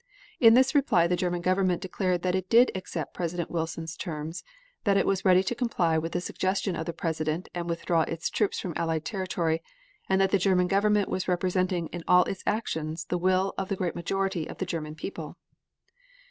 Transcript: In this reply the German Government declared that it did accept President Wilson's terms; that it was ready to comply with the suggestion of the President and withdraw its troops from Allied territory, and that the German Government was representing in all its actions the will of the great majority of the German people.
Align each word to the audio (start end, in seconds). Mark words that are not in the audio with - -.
In 0.39 0.55
this 0.55 0.73
reply 0.73 1.05
the 1.05 1.15
German 1.15 1.41
Government 1.41 1.79
declared 1.79 2.23
that 2.23 2.33
it 2.33 2.49
did 2.49 2.71
accept 2.73 3.13
President 3.13 3.51
Wilson's 3.51 3.95
terms; 3.95 4.43
that 4.83 4.97
it 4.97 5.05
was 5.05 5.23
ready 5.23 5.43
to 5.43 5.53
comply 5.53 5.95
with 5.99 6.13
the 6.13 6.21
suggestion 6.21 6.75
of 6.75 6.87
the 6.87 6.91
President 6.91 7.49
and 7.53 7.69
withdraw 7.69 8.01
its 8.01 8.31
troops 8.31 8.59
from 8.59 8.73
Allied 8.75 9.05
territory, 9.05 9.61
and 10.09 10.19
that 10.19 10.31
the 10.31 10.39
German 10.39 10.65
Government 10.65 11.07
was 11.07 11.27
representing 11.27 11.85
in 11.89 12.03
all 12.07 12.23
its 12.23 12.41
actions 12.47 13.05
the 13.09 13.19
will 13.19 13.53
of 13.59 13.69
the 13.69 13.75
great 13.75 13.93
majority 13.95 14.47
of 14.49 14.57
the 14.57 14.65
German 14.65 14.95
people. 14.95 15.37